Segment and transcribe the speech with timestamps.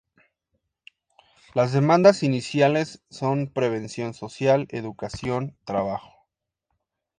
[1.53, 6.25] Las demandas iniciales son previsión social, educación, trabajo.